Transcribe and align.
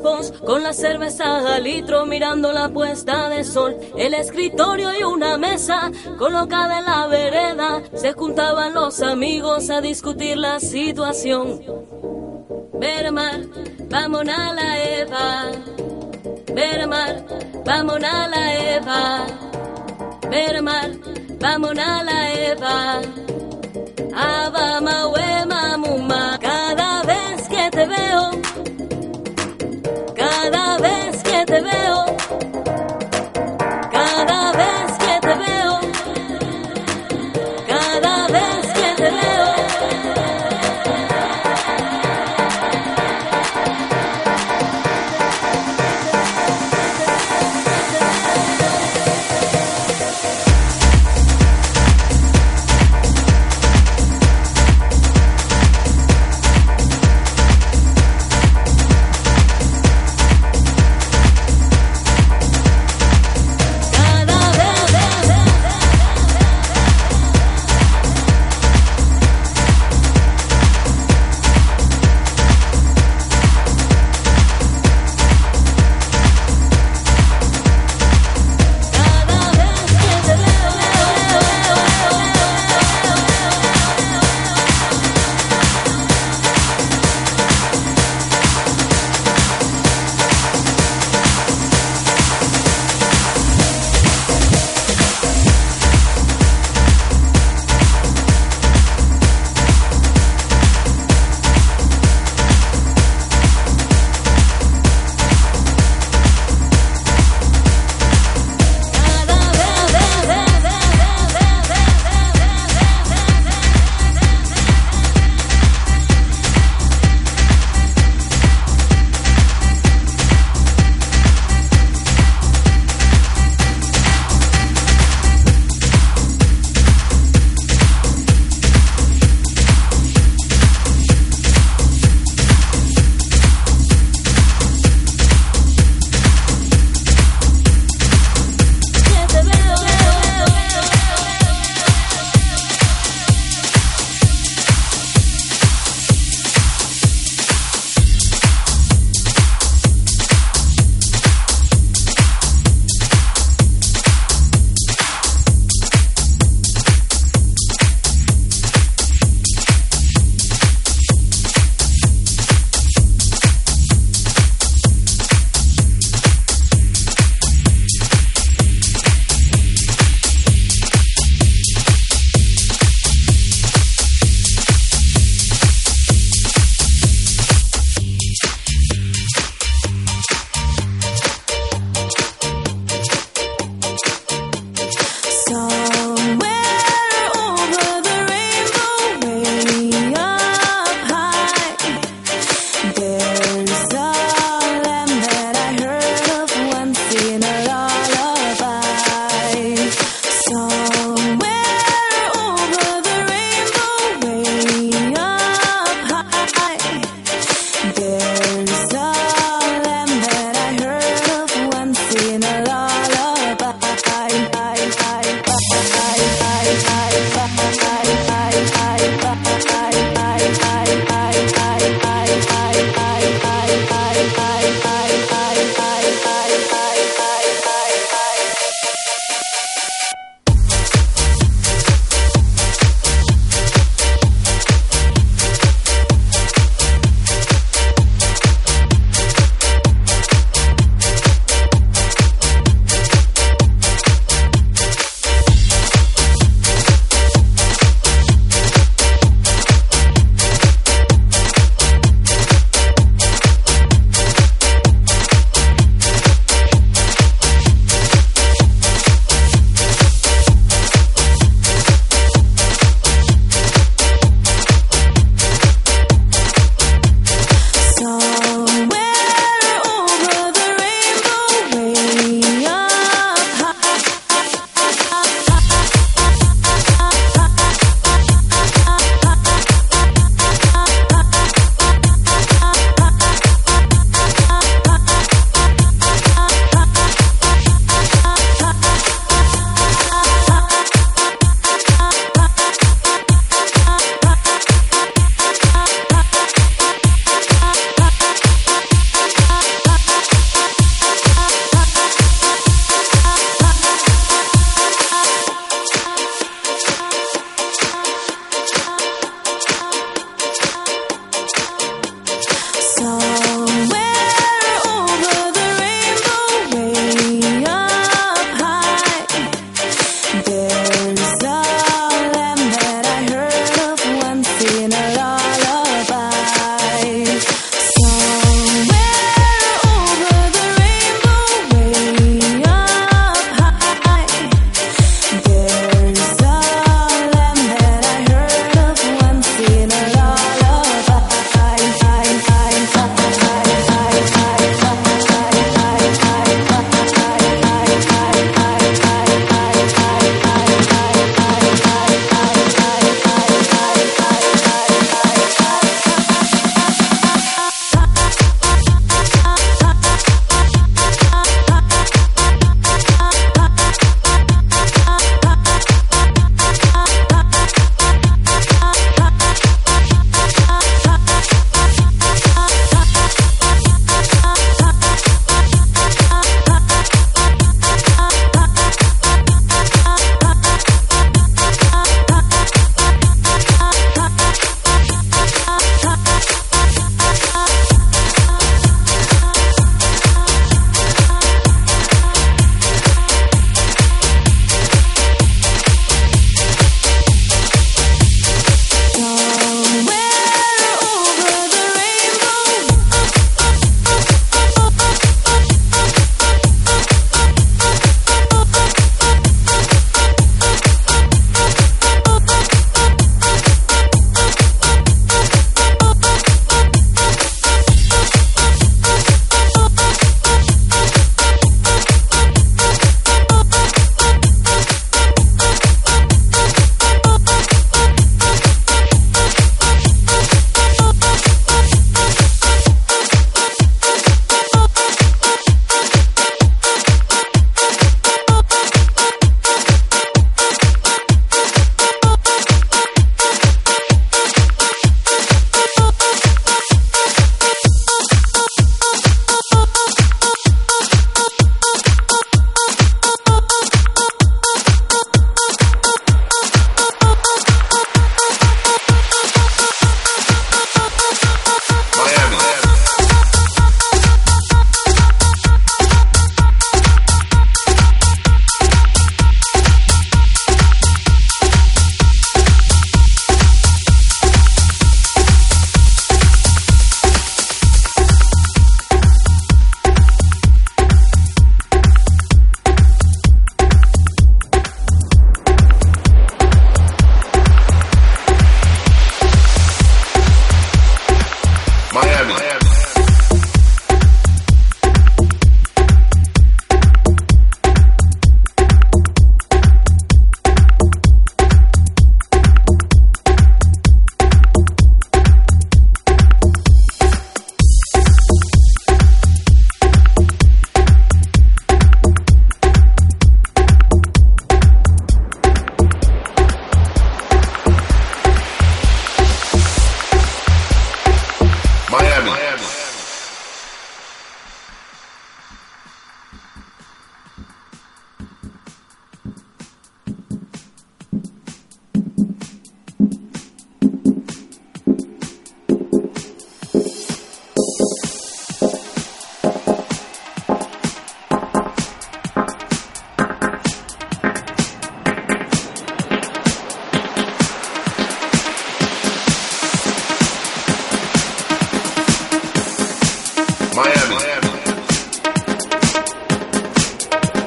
con 0.00 0.62
la 0.62 0.72
cerveza 0.72 1.54
al 1.54 1.64
litro, 1.64 2.06
mirando 2.06 2.52
la 2.52 2.68
puesta 2.68 3.28
de 3.28 3.44
sol. 3.44 3.76
El 3.96 4.14
escritorio 4.14 4.90
y 4.98 5.02
una 5.02 5.38
mesa 5.38 5.90
colocada 6.18 6.78
en 6.78 6.84
la 6.84 7.06
vereda, 7.06 7.82
se 7.94 8.12
juntaban 8.12 8.74
los 8.74 9.00
amigos 9.02 9.70
a 9.70 9.80
discutir 9.80 10.36
la 10.36 10.60
situación. 10.60 11.60
Ver 12.74 13.10
mar, 13.12 13.40
vamos 13.88 14.22
a 14.28 14.52
la 14.52 14.84
Eva. 14.84 15.44
Ver 16.54 16.86
mar, 16.86 17.24
vamos 17.64 18.02
a 18.02 18.28
la 18.28 18.76
Eva. 18.76 19.26
Ver 20.30 20.62
mar, 20.62 20.90
vamos 21.40 21.78
a 21.78 22.02
la 22.02 22.32
Eva. 22.32 23.00
Aba, 24.14 24.80
maue, 24.80 25.46
mamuma. 25.46 26.35
Veo, 31.66 32.05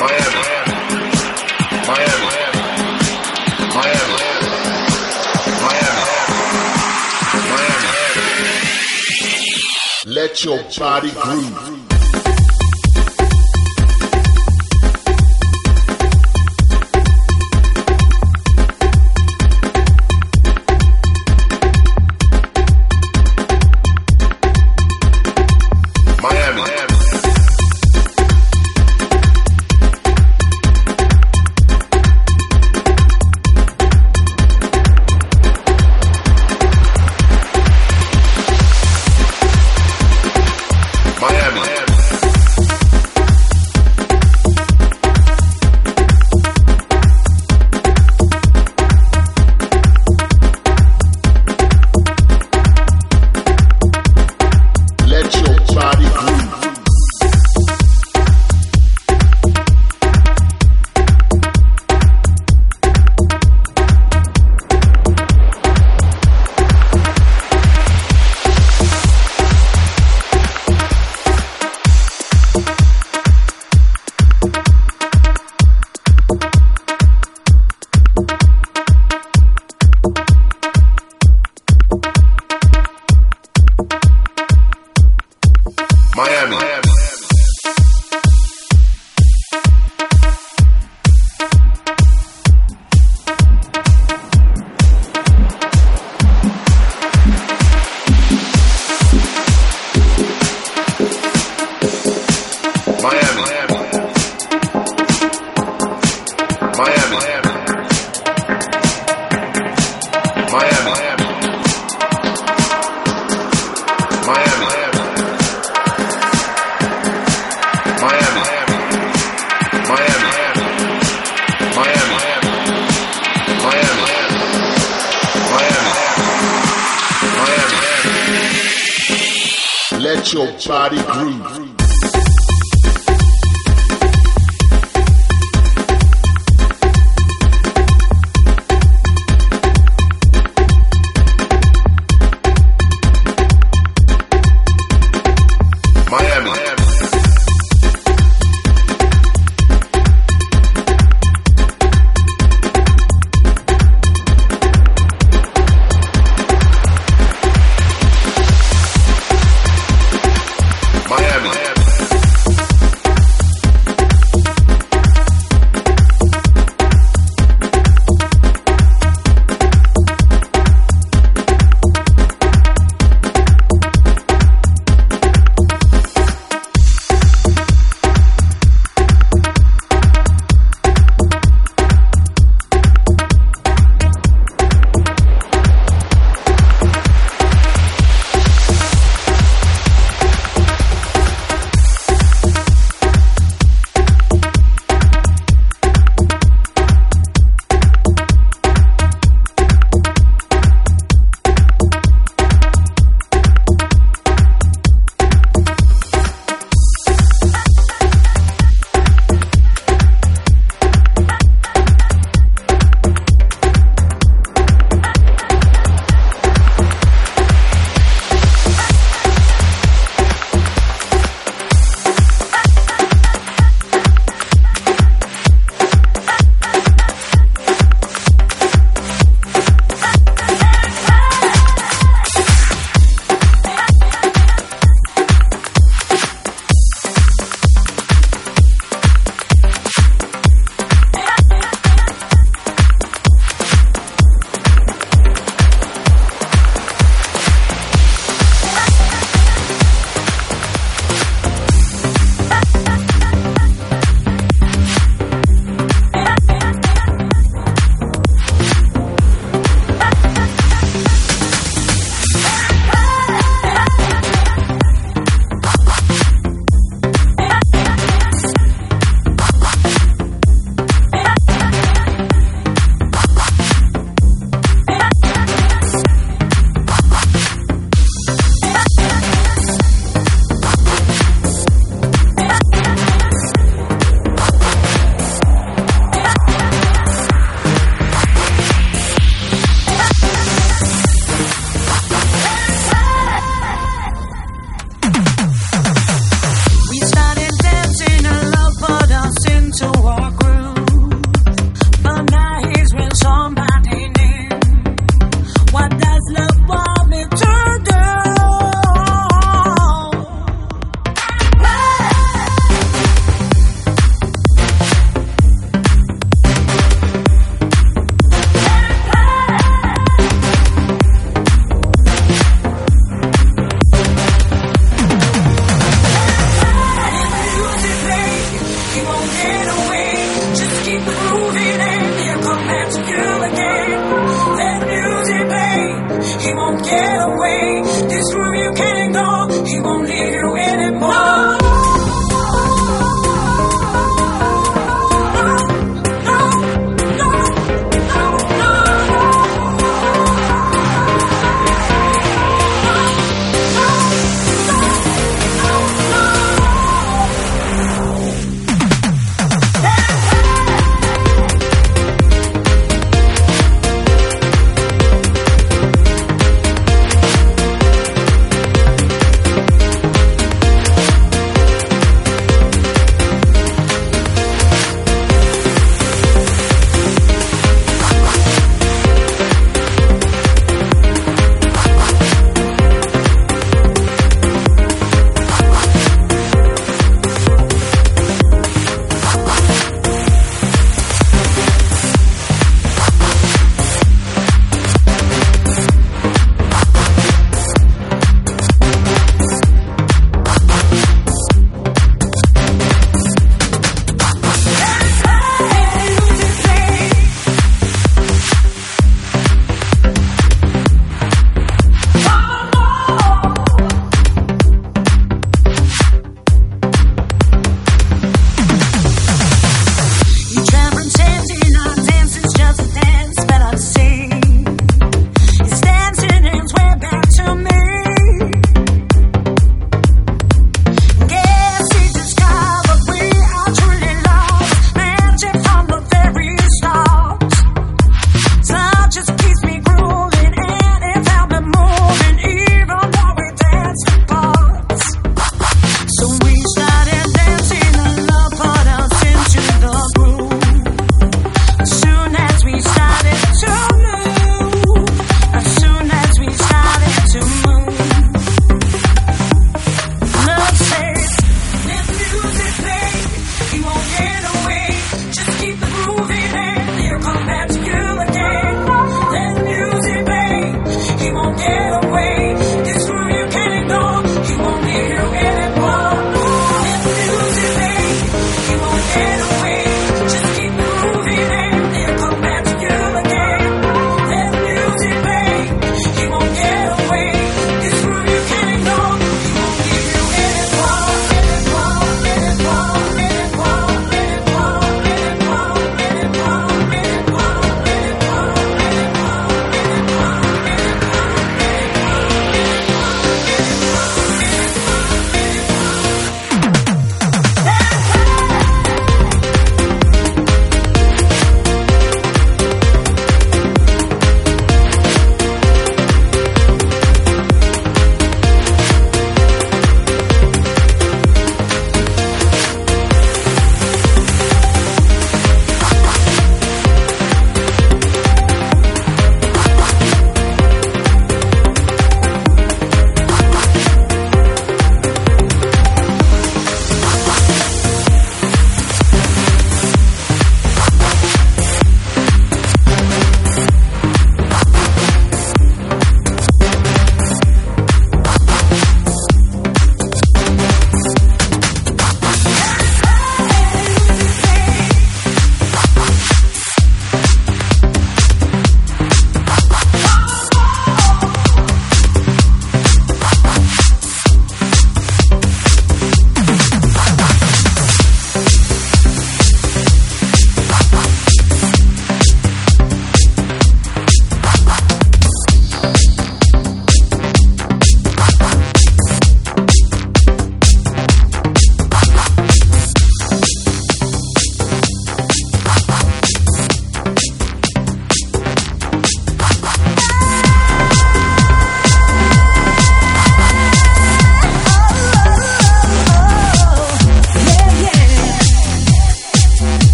Miami. 0.00 0.42
Miami. 1.88 2.32
Miami. 3.74 4.20
Miami. 5.64 6.04
Miami. 7.48 7.94
Let 10.06 10.44
your 10.44 10.60
body 10.78 11.10
groove. 11.12 11.73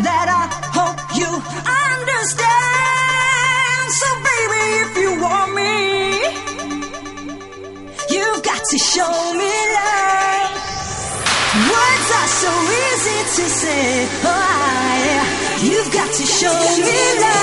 that 0.00 0.26
I 0.32 0.48
hope 0.72 0.96
you 1.12 1.28
understand. 1.84 2.72
So, 3.92 4.08
baby, 4.24 4.64
if 4.84 4.96
you 4.96 5.10
want 5.20 5.52
me, 5.52 6.16
you've 8.08 8.42
got 8.42 8.62
to 8.64 8.78
show 8.78 9.12
me 9.36 9.52
love. 9.76 10.56
Words 11.68 12.08
are 12.18 12.30
so 12.40 12.52
easy 12.80 13.20
to 13.36 13.44
say. 13.60 14.08
but 14.22 14.32
I, 14.32 15.60
you've 15.60 15.92
got 15.92 16.08
to 16.08 16.24
show 16.24 16.56
me 16.80 17.20
love. 17.20 17.41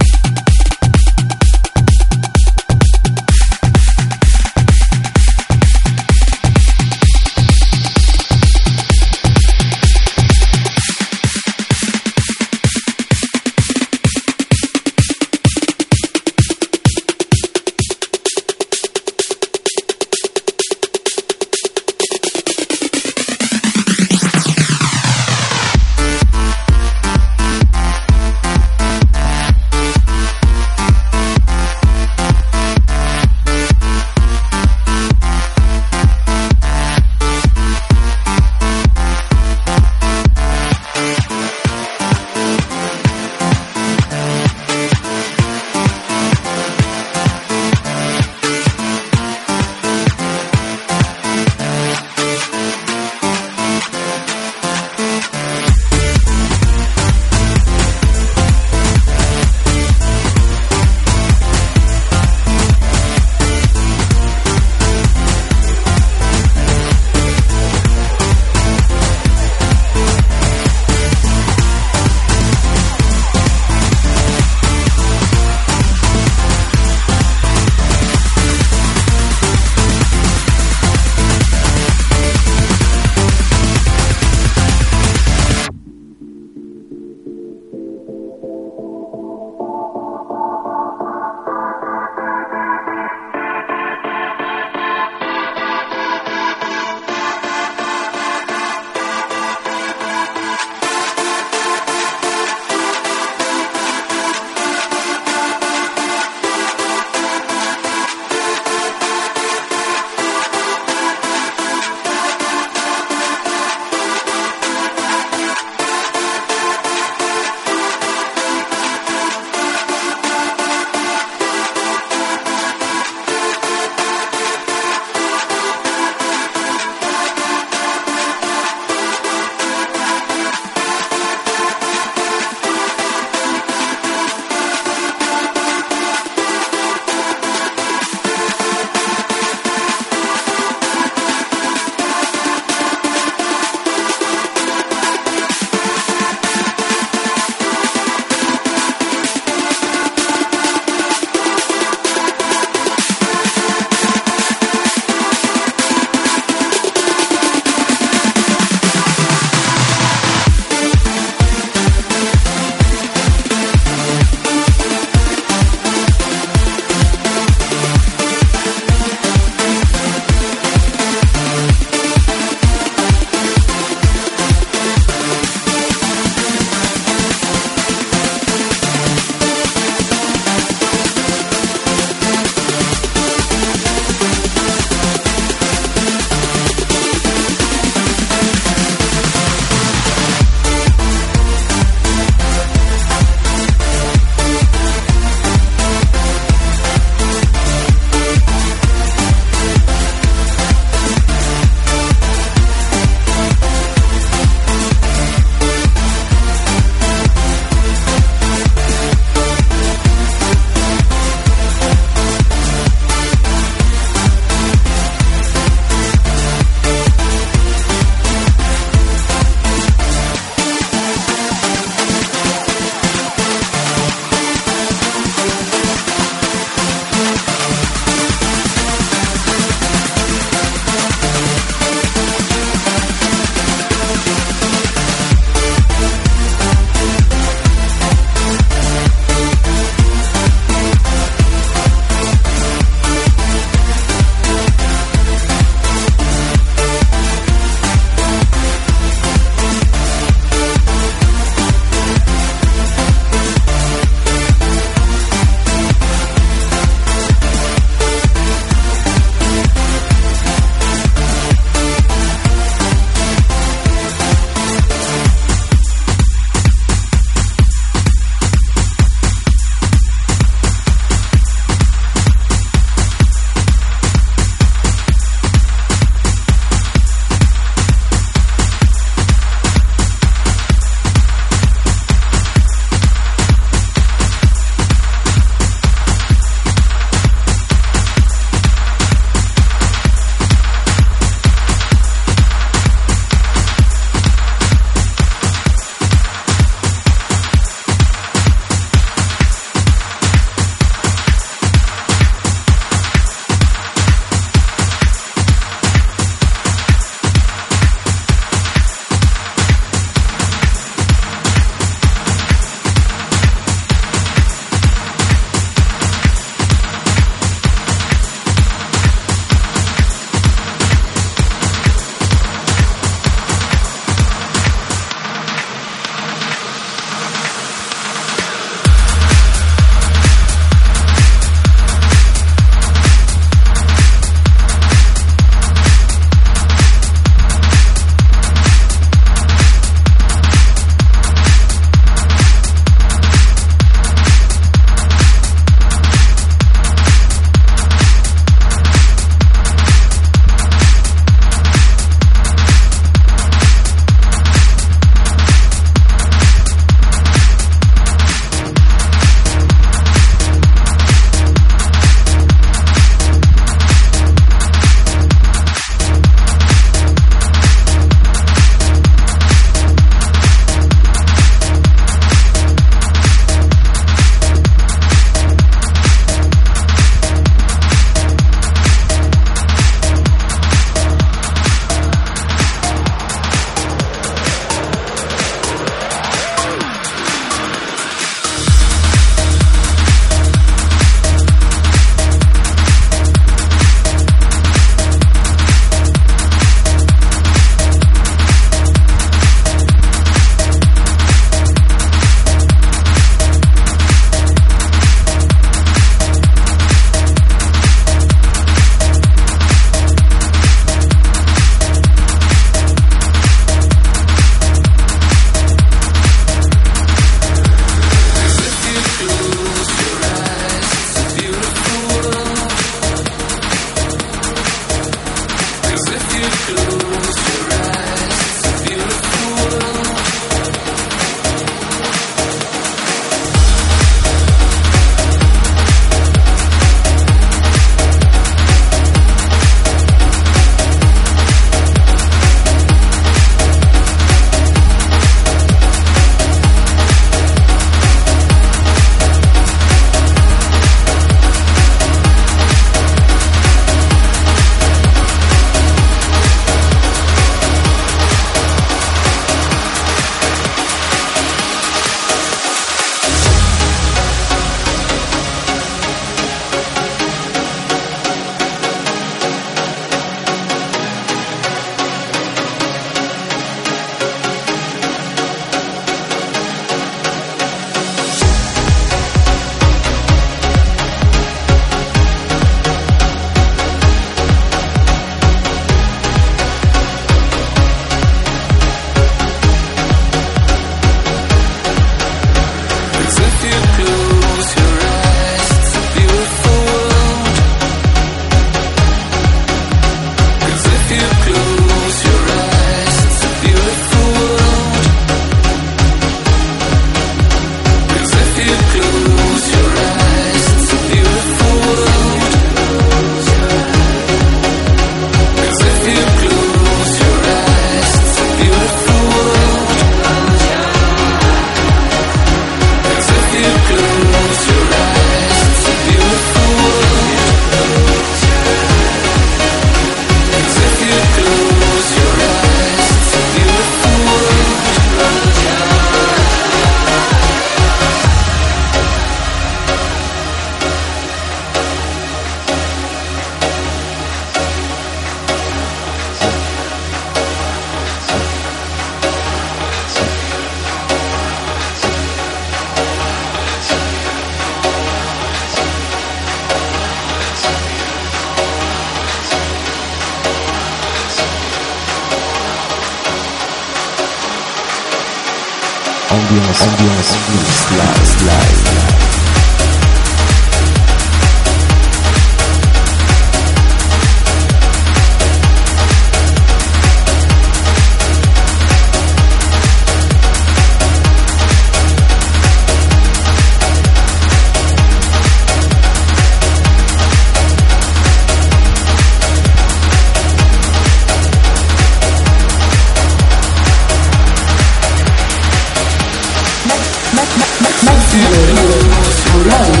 Cibermúsica. 598.31 600.00